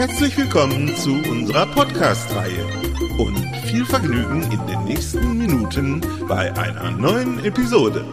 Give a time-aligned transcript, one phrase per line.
[0.00, 2.64] Herzlich willkommen zu unserer Podcast-Reihe
[3.18, 3.36] und
[3.66, 8.06] viel Vergnügen in den nächsten Minuten bei einer neuen Episode.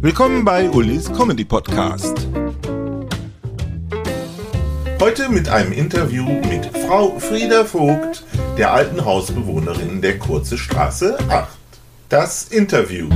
[0.00, 2.28] Willkommen bei Ulis Comedy Podcast.
[5.00, 8.22] Heute mit einem Interview mit Frau Frieda Vogt,
[8.56, 11.48] der alten Hausbewohnerin der Kurze Straße 8.
[12.10, 13.08] Das Interview.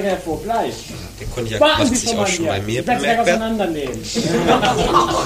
[0.00, 0.74] Dran hervor, gleich.
[1.20, 2.52] Der Cognac Warten macht Sie sich schon auch mal schon hier.
[2.52, 3.34] bei mir Ich werde gleich bemerkbar.
[3.34, 4.02] auseinandernehmen.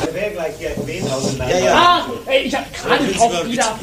[0.04, 1.58] Der wäre gleich hier in Wien auseinander.
[1.58, 1.74] Ja, ja.
[1.74, 3.04] Ah, ey, ich habe gerade.
[3.14, 3.76] Frau Frieda,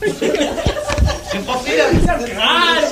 [1.92, 2.86] Ich habe gerade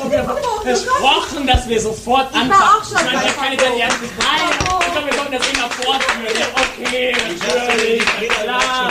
[0.63, 2.53] versprochen, dass wir sofort anfangen.
[2.53, 5.15] auch schon ich meine, bei das kann ich ja nicht ernst Nein, ich glaube, wir
[5.15, 6.37] sollten das immer fortführen.
[6.39, 7.17] Ja, okay,
[7.49, 8.03] natürlich,
[8.43, 8.89] klar.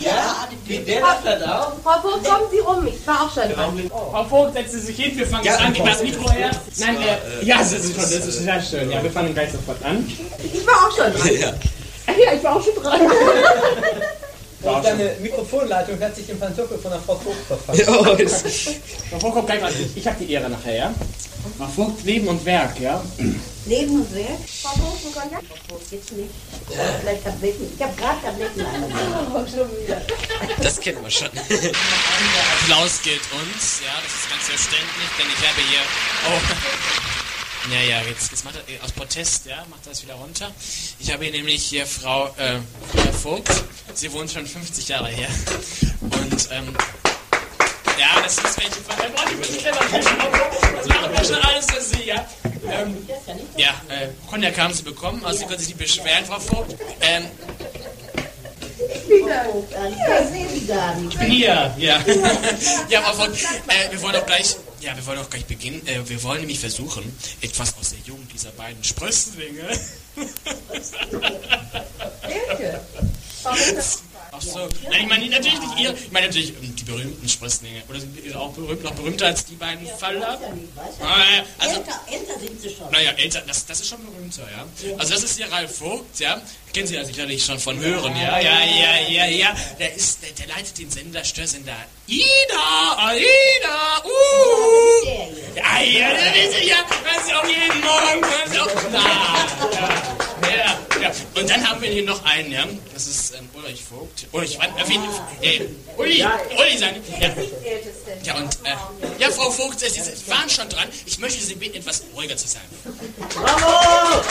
[0.00, 1.72] Ja, wie der das auch?
[1.82, 2.86] Frau Vogt, kommen Sie rum.
[2.86, 3.90] Ich war auch schon dran.
[3.90, 5.72] Frau Vogt, setzen Sie sich hin, wir fangen jetzt an.
[5.72, 6.50] Gib mal das Mikro her.
[6.78, 6.96] Nein,
[7.40, 8.90] äh, ja, das ist, schon, das ist sehr schön.
[8.90, 10.06] Ja, wir fangen gleich sofort an.
[10.52, 11.30] Ich war auch schon dran.
[11.40, 11.52] Ja.
[12.24, 13.00] Ja, ich war auch schon dran.
[14.62, 17.78] Und deine Mikrofonleitung hat sich im Pantoffel von der Frau Vogt verfasst.
[17.78, 18.46] Ja, ist-
[19.10, 19.70] Frau Vogt kommt gleich mal.
[19.94, 20.94] Ich habe die Ehre nachher, ja?
[21.58, 23.00] Frau Vogt, Leben und Werk, ja?
[23.66, 24.38] Leben und Werk.
[24.62, 25.42] Frau Vogt, ein Cognac?
[25.44, 26.30] Frau Vogt, geht's nicht.
[27.00, 27.72] Vielleicht Tabletten.
[27.74, 28.64] Ich habe gerade Tabletten
[30.62, 31.28] das kennen wir schon.
[31.28, 35.80] Applaus gilt uns, ja, das ist ganz verständlich, denn ich habe hier.
[36.28, 36.40] Oh.
[37.72, 40.52] Ja, ja, jetzt, jetzt macht er äh, aus Protest, ja, macht er das wieder runter.
[41.00, 42.60] Ich habe hier nämlich hier Frau äh,
[42.94, 43.64] Frau Vogt.
[43.94, 45.28] Sie wohnt schon 50 Jahre her.
[46.00, 46.76] Und, ähm,
[47.98, 50.16] ja, das ist welche von der Brauche ich nicht selber fischen.
[50.76, 52.24] Das machen wir schon alles für Sie, ja.
[52.70, 53.08] Ähm,
[53.56, 56.76] ja, äh, Cognac haben Sie bekommen, also Sie können sich nicht beschweren, Frau Vogt.
[57.00, 57.24] Ähm,
[60.66, 61.20] gar nicht.
[61.20, 61.98] Hier, ja.
[62.88, 63.38] ja, Frau Vogt,
[63.68, 65.86] äh, wir wollen auch gleich, ja, wir wollen auch gleich beginnen.
[65.86, 67.04] Äh, wir wollen nämlich versuchen,
[67.40, 69.68] etwas aus der Jugend dieser beiden Sprösslinge.
[72.22, 72.80] Welche?
[74.36, 74.68] Ach so.
[74.90, 77.82] Nein, ich meine natürlich nicht ihr, ich meine natürlich ähm, die berühmten Sprösslinge.
[77.88, 80.38] Oder sind die auch berühmt, noch berühmter als die beiden Faller?
[81.00, 82.90] Ah, ja, also, Älter, älter sind Sie schon.
[82.90, 84.66] naja, älter, das, das ist schon berühmter, ja.
[84.98, 86.40] Also das ist hier Ralf Vogt, ja.
[86.72, 89.56] Kennen Sie ja sicherlich schon von Hören, ja, ja, ja, ja, ja.
[89.78, 91.76] Der ist, der, der leitet den Sender, Störsender
[92.06, 95.06] Ida, Aida, uh.
[95.56, 100.48] Ja, ja, das ist ja, das ist auch jeden Morgen, das ist auch da.
[100.48, 101.12] Ja, ja, ja.
[101.34, 102.64] Und dann haben wir hier noch einen, ja.
[102.92, 104.26] Das ist ähm, Ulrich Vogt.
[104.32, 105.04] Ulrich, wann, jeden
[105.42, 106.24] äh, Uli,
[106.58, 106.96] Uli sagen.
[107.20, 107.30] Ja.
[108.22, 108.74] Ja, und, äh,
[109.18, 110.88] ja, Frau Vogt, Sie, Sie waren schon dran.
[111.04, 112.62] Ich möchte Sie bitten, etwas ruhiger zu sein.
[113.34, 114.24] Bravo!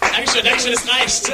[0.00, 1.28] Dankeschön, Dankeschön, das reicht.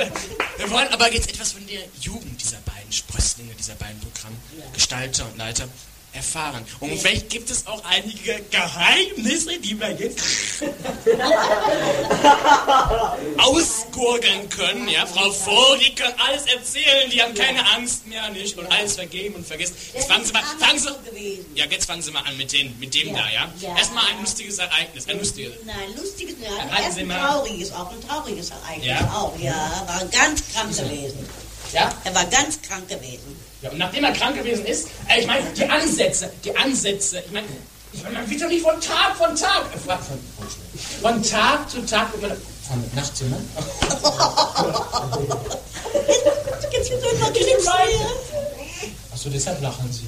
[0.59, 5.37] Wir wollen aber jetzt etwas von der Jugend dieser beiden Sprösslinge, dieser beiden Programmgestalter und
[5.37, 5.69] Leiter
[6.15, 6.65] erfahren.
[6.81, 10.21] Und vielleicht gibt es auch einige Geheimnisse, die wir jetzt
[13.39, 14.89] ausgurgeln können.
[14.89, 18.57] Ja, Frau Vogt, die können alles erzählen, die haben keine Angst mehr, nicht?
[18.57, 19.75] Und alles vergeben und vergessen.
[19.93, 22.95] Jetzt fangen Sie mal, fangen Sie, ja, jetzt fangen Sie mal an mit, den, mit
[22.95, 23.53] dem da, ja?
[23.61, 23.77] Ja.
[23.77, 25.53] Erstmal ein lustiges Ereignis, ein lustiges.
[25.65, 26.71] Nein, lustiges, nein.
[26.85, 28.87] Erst ein mal- trauriges, auch ein trauriges Ereignis.
[28.87, 29.01] Ja?
[29.15, 29.85] Auch, ja.
[29.87, 31.29] War ganz krank gewesen.
[31.75, 31.93] Ja?
[32.05, 33.37] Er war ganz krank gewesen.
[33.61, 37.33] Ja, und nachdem er krank gewesen ist, äh, ich meine, die Ansätze, die Ansätze, ich
[37.33, 37.49] meine,
[37.93, 39.99] ich meine, man wird doch nicht von Tag von Tag, äh, von,
[41.03, 43.41] von Tag zu Tag, man, von Nacht zu Nacht.
[49.13, 50.07] Achso, deshalb lachen Sie.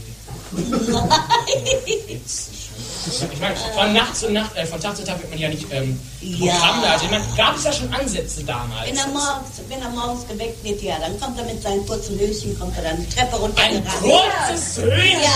[3.33, 5.67] Ich meine, von Nacht zu Nacht, äh, von Tag zu Tag wird man ja nicht
[5.71, 6.55] ähm, Ja.
[6.55, 6.93] Programm da.
[6.93, 8.89] Also, ich meine, gab es ja schon Ansätze damals.
[8.89, 12.19] Wenn er, morgens, wenn er morgens geweckt wird, ja, dann kommt er mit seinen kurzen
[12.19, 13.63] Höschen, kommt er dann die Treppe runter.
[13.63, 15.29] Ein kurzes Höschen, Ja.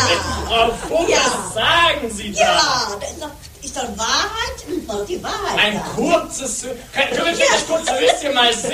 [0.49, 1.19] Frau Vogt, Ja.
[1.19, 2.40] was sagen Sie da?
[2.40, 3.31] Ja, das ist doch,
[3.62, 5.58] ist doch Wahrheit und noch die Wahrheit.
[5.58, 5.90] Ein sagen.
[5.96, 6.78] kurzes Höschen.
[6.93, 8.73] Können wir das kurze Höschen mal sehen?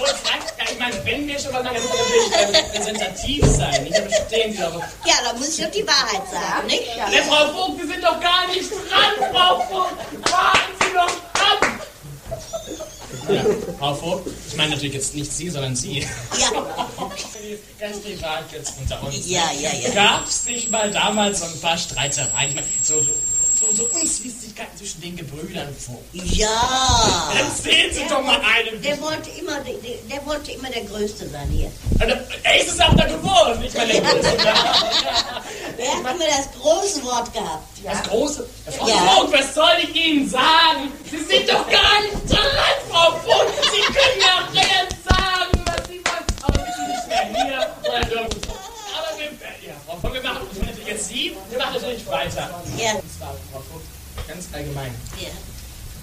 [0.00, 3.84] Oh, es reicht- ja, Ich meine, wenn wir schon mal dann ich ähm, repräsentativ sein.
[3.84, 4.82] Nicht verstehen Sie doch.
[5.06, 6.82] Ja, da muss ich doch die Wahrheit sagen, nicht?
[6.96, 7.08] Ja.
[7.08, 10.32] Ne, Frau Vogt, Sie sind doch gar nicht dran, Frau Vogt.
[10.32, 11.68] Warten Sie doch ab.
[13.30, 13.44] Ja,
[13.78, 16.00] Frau Vogt, ich meine natürlich jetzt nicht Sie, sondern Sie.
[16.00, 16.50] Ja,
[17.80, 19.28] Ganz privat jetzt unter uns.
[19.28, 19.90] ja, ja, ja.
[19.90, 22.50] Gab es nicht mal damals so ein paar Streitereien?
[22.50, 23.00] Ich meine, so,
[23.74, 26.00] so Unzwistigkeiten zwischen den Gebrüdern vor.
[26.12, 27.30] Ja.
[27.38, 28.80] Erzählen Sie doch mal einen.
[28.82, 29.74] Der wollte immer, der,
[30.10, 31.70] der wollte immer der Größte sein hier.
[32.00, 33.62] Also, Er ist es auch da geworden.
[33.64, 34.36] Ich meine, der Größte.
[35.78, 37.68] Er hat immer das große Wort gehabt.
[37.84, 38.48] Das große.
[38.76, 38.94] Frau Ja.
[38.96, 40.90] Vogt, was soll ich Ihnen sagen?
[41.08, 42.46] Sie sind doch gar nicht dran,
[42.90, 43.54] Frau Vogt.
[43.70, 46.26] Sie können nachher sagen, was Sie wollen.
[46.42, 47.62] Aber bitte nicht mehr hier.
[47.62, 51.36] Aber wir, ja, Frau Vogt, wir machen natürlich jetzt Sie.
[51.48, 52.62] Wir machen natürlich weiter.
[52.76, 52.92] Ja.
[52.94, 53.84] Und zwar, Frau Vogt,
[54.26, 54.94] ganz allgemein.
[55.20, 55.28] Ja.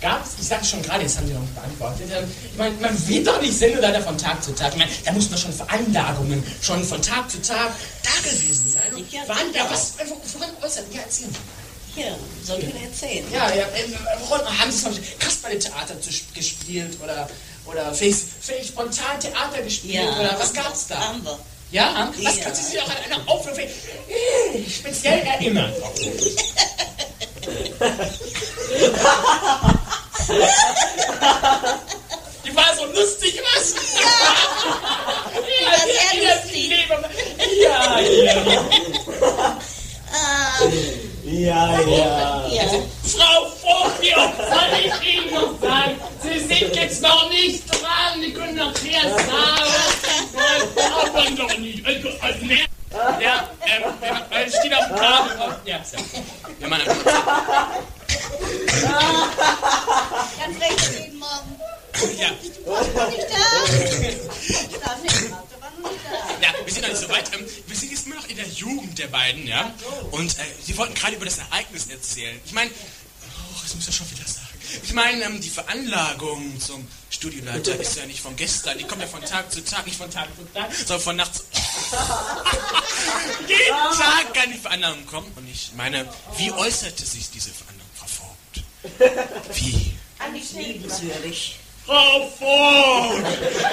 [0.01, 2.75] Gab es, ich sagte schon gerade, jetzt haben Sie noch nicht beantwortet, ähm, ich meine,
[2.75, 4.73] man wird doch nicht Sendeleiter von Tag zu Tag.
[4.73, 7.71] Ich meine, da mussten doch schon Veranlagungen schon von Tag zu Tag
[8.03, 8.94] da gewesen sein.
[8.94, 9.67] Und Ja, waren da ja.
[9.71, 9.94] was,
[10.33, 10.83] woran äußern?
[10.91, 11.35] Ja, erzählen.
[11.95, 12.07] Ja,
[12.44, 13.25] soll ich Ihnen erzählen?
[13.31, 13.95] Ja, ja, ähm,
[14.27, 15.95] woran haben Sie zum Beispiel Kasperle-Theater
[16.33, 17.29] gespielt oder,
[17.65, 20.19] oder vielleicht, vielleicht spontan Theater gespielt Ja.
[20.19, 21.00] oder was gab's da?
[21.00, 21.39] Haben wir.
[21.71, 22.44] Ja, was Ja.
[22.44, 23.25] können Sie sich auch an einer
[23.57, 25.73] äh, speziell erinnern?
[32.45, 33.74] Die war so lustig, was?
[33.95, 34.09] Ja!
[35.65, 36.71] war sehr lustig.
[37.62, 38.65] Ja, ja.
[40.12, 40.59] Ah,
[41.24, 42.47] Ja, ja.
[42.50, 42.63] ja.
[43.03, 46.00] Frau Vogt, wie oft soll ich Ihnen noch sagen?
[46.21, 48.21] Sie sind jetzt noch nicht dran.
[48.21, 49.71] Sie können nachher sagen.
[51.01, 51.86] Aber noch nicht.
[51.86, 52.59] Also, also, ne?
[53.19, 55.31] Ja, ähm, wir- äh, steht auf dem Kabel.
[55.39, 55.98] Oh, Ja, so.
[56.59, 57.68] Wir machen einfach
[60.39, 61.59] Ganz recht jeden Morgen.
[62.18, 62.31] Ja.
[62.31, 63.36] Noch nicht da.
[65.03, 65.12] Ich.
[66.42, 67.31] Ja, wir sind noch nicht so weit.
[67.33, 69.74] Ähm, wir sind jetzt immer noch in der Jugend der beiden, ja?
[70.12, 72.38] Und äh, sie wollten gerade über das Ereignis erzählen.
[72.45, 74.42] Ich meine, oh, das muss ich schon wieder sagen.
[74.83, 78.77] Ich meine, ähm, die Veranlagung zum Studioleiter ist ja nicht von gestern.
[78.77, 81.33] Die kommt ja von Tag zu Tag, nicht von Tag zu Tag, sondern von Nacht
[81.36, 81.44] zu...
[83.48, 85.31] Jeden Tag kann die Veranlagung kommen.
[85.36, 86.06] Und ich meine,
[86.38, 88.63] wie äußerte sich diese Veranlagung, Frau Vogt?
[89.56, 89.95] Wie?
[90.53, 91.59] Liebenswürdig.
[91.86, 93.26] Frau Vogt!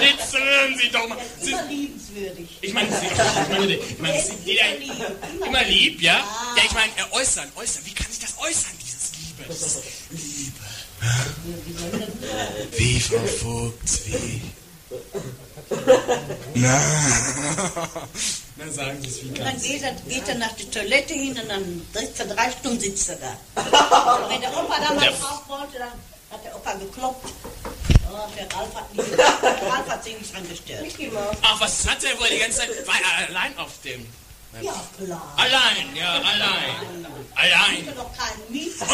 [0.02, 1.18] Jetzt hören Sie doch mal.
[1.40, 2.58] Sie, Immer liebenswürdig.
[2.60, 6.18] Ich meine, sie, ich meine, ich meine, sie, jeder, immer lieb, ja?
[6.56, 7.82] Ja, ich meine, äh, äußern, äußern.
[7.86, 9.44] Wie kann sich das äußern, dieses Liebe?
[9.48, 10.60] Dieses Liebe.
[12.76, 14.42] Wie, Frau Vogt, wie?
[16.54, 16.80] Na,
[18.58, 21.48] dann sagen Sie es, wie Dann geht er, geht er nach der Toilette hin und
[21.48, 21.82] dann
[22.14, 23.30] für drei Stunden sitzt er da.
[23.56, 25.92] Und wenn der Opa da mal drauf wollte, dann
[26.30, 27.32] hat der Opa geklopft.
[28.36, 30.84] Der Ralf hat, nicht, der Ralf hat sich nicht dran gestört.
[31.42, 32.86] Ach, was hat er wohl die ganze Zeit?
[32.86, 34.06] War er allein auf dem?
[34.60, 35.32] Ja, klar.
[35.36, 36.74] Allein, ja, allein.
[37.32, 37.86] Ich Allein.
[37.86, 38.86] habe doch keinen Mieter.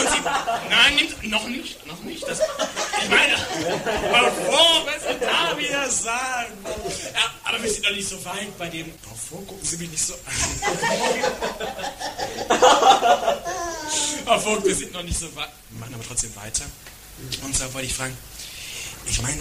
[0.71, 2.29] Nein, nicht, noch nicht, noch nicht.
[2.29, 6.53] Das, ich meine, bevor, was da wieder sagen.
[7.13, 8.93] Ja, aber wir sind noch nicht so weit bei dem.
[9.03, 10.21] Bevor, gucken Sie mich nicht so an.
[14.41, 15.49] Vogt, wir sind noch nicht so weit.
[15.71, 16.65] Wir machen aber trotzdem weiter.
[17.43, 18.17] Und zwar wollte ich fragen,
[19.07, 19.41] ich meine,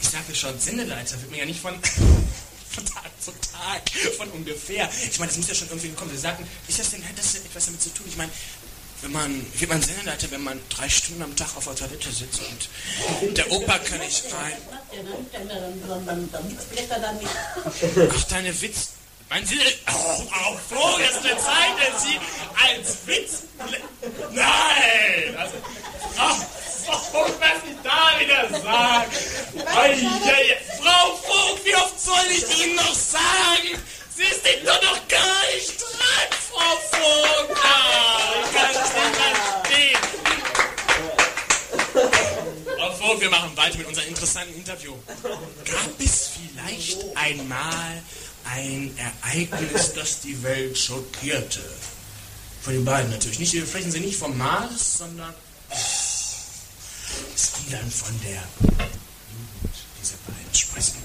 [0.00, 1.74] ich sagte schon, Sendeleiter wird mir ja nicht von,
[2.70, 3.82] von Tag zu Tag,
[4.16, 4.88] von ungefähr.
[5.10, 6.10] Ich meine, das muss ja schon irgendwie kommen.
[6.10, 8.06] Sie sagten, ist das denn, hat das denn etwas damit zu tun?
[8.08, 8.30] Ich meine,
[9.02, 12.40] wenn man, wird man Sendeleiter, wenn man drei Stunden am Tag auf der Toilette sitzt
[13.20, 14.52] und der Opa kann nicht rein.
[18.10, 18.88] Ach, deine Witz.
[19.28, 19.58] Meinen Sie,
[19.88, 22.20] oh, auch froh, dass eine Zeit, dass Sie
[22.62, 23.42] als Witz.
[24.32, 25.36] Nein!
[25.36, 25.54] Also,
[26.14, 26.36] Frau
[26.86, 29.10] Vogt, was ich da wieder sage.
[30.82, 33.82] Frau Vogt, wie oft soll ich Ihnen noch sagen?
[34.14, 37.60] Sie sind doch noch gar nicht dran, Frau Vogt.
[37.62, 39.16] Ah, ich kann es nicht
[39.66, 40.00] verstehen.
[42.78, 44.94] Frau Vogt, wir machen weiter mit unserem interessanten Interview.
[45.06, 48.02] Gab es vielleicht einmal
[48.44, 51.62] ein Ereignis, das die Welt schockierte?
[52.62, 53.38] Von den beiden natürlich.
[53.38, 55.34] Nicht, sprechen Sie nicht vom Mars, sondern
[57.72, 61.02] dann von der Jugend dieser beiden sprechen.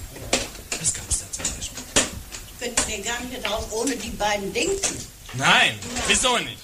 [0.78, 1.82] Was gab es da zum Beispiel?
[2.52, 5.06] Ich könnte mir gar nicht daraus ohne die beiden denken.
[5.34, 6.58] Nein, wieso nicht?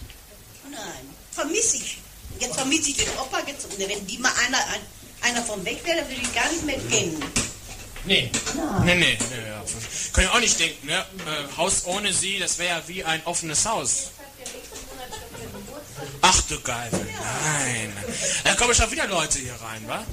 [0.71, 1.99] Nein, vermisse ich.
[2.39, 3.41] Jetzt vermisse ich den Opa.
[3.47, 4.81] Jetzt, wenn die mal einer, ein,
[5.23, 7.23] einer von weg wäre, dann würde ich gar nicht mehr kennen.
[8.05, 8.31] Nee.
[8.85, 9.49] Nee, nee, nee.
[9.49, 9.65] Ja.
[10.13, 10.99] Können auch nicht denken, ne?
[10.99, 14.11] Äh, Haus ohne sie, das wäre ja wie ein offenes Haus.
[16.49, 17.93] Du Geifel, nein.
[18.45, 20.05] Da kommen schon wieder Leute hier rein, wa?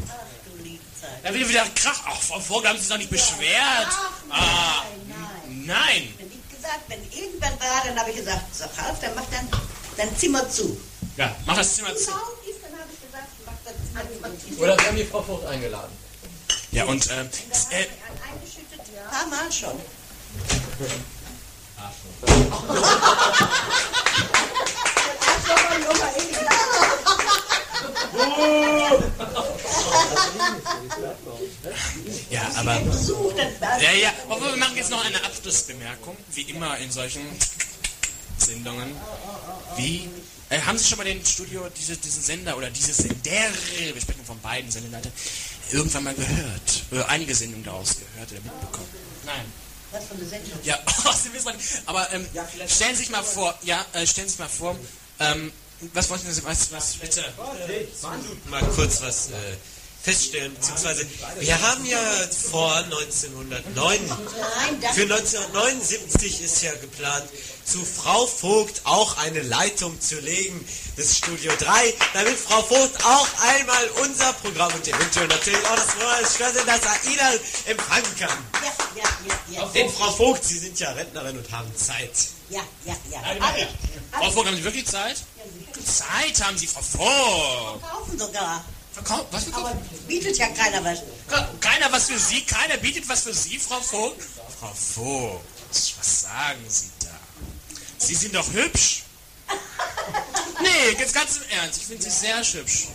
[1.23, 1.99] Da wird wieder Krach.
[2.07, 3.87] Ach, Frau Vogel, haben Sie sich noch nicht beschwert?
[4.29, 4.83] Ah,
[5.49, 6.13] nein.
[6.55, 9.47] Gesagt, wenn irgendwann war, dann habe ich gesagt, so Ralf, dann mach dann
[9.97, 10.79] dein Zimmer zu.
[11.17, 12.11] Ja, mach das Zimmer Wenn zu.
[12.11, 13.73] laut ist, dann habe ich gesagt, mach das
[14.13, 14.61] Zimmer zu.
[14.61, 15.91] Oder wir haben die Frau Vogt eingeladen.
[16.71, 19.79] Ja, und ähm, s- äh, Ein paar Mal schon.
[32.29, 32.81] ja, aber.
[33.81, 37.21] Ja, ja, aber wir machen jetzt noch eine Abschlussbemerkung, wie immer in solchen
[38.37, 38.95] Sendungen.
[39.77, 40.09] Wie?
[40.49, 44.25] Äh, haben Sie schon mal den Studio, diese, diesen Sender oder diese Sender, wir sprechen
[44.25, 45.11] von beiden Sendeleitern,
[45.71, 46.83] irgendwann mal gehört?
[46.91, 48.89] Oder einige Sendungen daraus gehört oder mitbekommen?
[49.25, 49.45] Nein.
[49.91, 50.59] Was von der Sendung?
[50.63, 51.53] Ja, oh, Sie wissen.
[51.85, 52.25] Aber ähm,
[52.67, 54.75] stellen Sie sich mal vor, ja, äh, stellen Sie sich mal vor,
[55.21, 55.51] ähm,
[55.93, 57.23] was wollten Sie, was, was, bitte?
[58.49, 59.33] Mal kurz was äh,
[60.03, 61.05] feststellen, beziehungsweise
[61.39, 61.99] wir haben ja
[62.49, 67.25] vor 1909, Nein, das für 1979 ist ja geplant,
[67.63, 70.65] zu Frau Vogt auch eine Leitung zu legen,
[70.97, 76.35] das Studio 3, damit Frau Vogt auch einmal unser Programm und eventuell natürlich auch das
[76.35, 77.31] Störse, das AIDA
[77.65, 78.37] empfangen kann.
[78.63, 79.65] Ja, ja, ja, ja.
[79.67, 82.11] Denn Frau Vogt, Sie sind ja Rentnerin und haben Zeit.
[82.49, 83.21] Ja, ja, ja.
[83.23, 83.55] Hab.
[84.19, 85.17] Frau Vogt, haben Sie wirklich Zeit?
[85.85, 87.83] Zeit haben Sie, Frau Vogt.
[87.83, 88.65] Kaufen sogar.
[88.93, 89.89] Verkau was Aber verkaufen?
[90.07, 90.99] bietet ja keiner was.
[91.61, 94.21] Keiner was für Sie, keiner bietet was für Sie, Frau Vogt.
[94.59, 97.07] Frau Vogt, was sagen Sie da?
[97.97, 99.03] Sie sind doch hübsch.
[100.61, 102.87] Nee, jetzt ganz im Ernst, ich finde Sie sehr hübsch.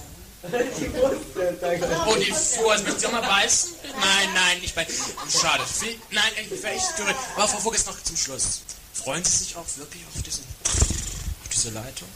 [2.06, 3.72] Oh, die Fuhr, möchten Sie auch mal beißen?
[3.98, 4.86] Nein, nein, nicht bei.
[4.86, 5.64] Schade.
[6.10, 7.12] Nein, ich wäre echt dürre.
[7.34, 8.60] Aber Frau Vogt, jetzt noch zum Schluss.
[8.94, 12.08] Freuen Sie sich auch wirklich auf, diesen, auf diese Leitung?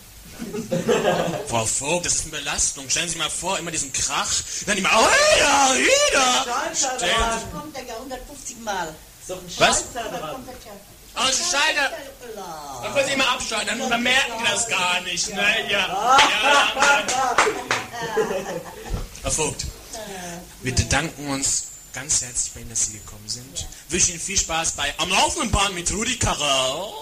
[1.49, 2.88] Frau Vogt, das ist eine Belastung.
[2.88, 4.32] Stellen Sie sich mal vor, immer diesen Krach.
[4.66, 5.08] Dann immer, oh
[5.38, 6.46] ja, wieder.
[6.75, 8.94] Stellen Sie Das kommt ja 150 Mal.
[9.28, 9.37] Ja.
[11.16, 11.90] Oh, Scheide.
[12.32, 12.80] Klar.
[12.82, 15.28] Dann können Sie immer abschalten, dann bemerken die das gar nicht.
[15.34, 15.70] Ne?
[15.70, 15.78] Ja.
[15.78, 16.18] ja.
[19.22, 19.66] Herr Vogt,
[20.62, 23.66] wir bedanken uns ganz herzlich bei Ihnen, dass Sie gekommen sind.
[23.88, 26.92] Wünschen Ihnen viel Spaß bei Am laufenden Bahn mit Rudi Carrell.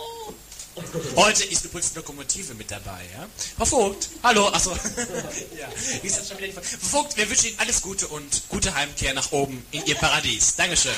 [1.17, 3.27] Heute ist übrigens die Lokomotive mit dabei, ja?
[3.57, 4.71] Frau Vogt, hallo, achso.
[5.59, 5.69] ja,
[6.03, 6.53] wie ist das schon wieder?
[6.53, 10.57] Frau Vogt, wir wünschen Ihnen alles Gute und gute Heimkehr nach oben in Ihr Paradies.
[10.57, 10.93] Dankeschön.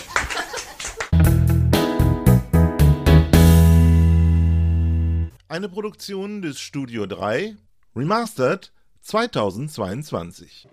[5.48, 7.56] Eine Produktion des Studio 3,
[7.96, 8.72] Remastered
[9.02, 10.68] 2022.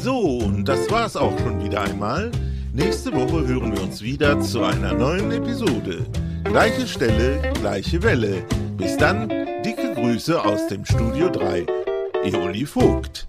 [0.00, 2.30] So, und das war's auch schon wieder einmal.
[2.72, 6.06] Nächste Woche hören wir uns wieder zu einer neuen Episode.
[6.48, 8.42] Gleiche Stelle, gleiche Welle.
[8.76, 9.28] Bis dann,
[9.64, 11.66] dicke Grüße aus dem Studio 3.
[12.24, 13.28] Eoli Vogt.